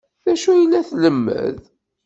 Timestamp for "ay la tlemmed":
0.51-1.59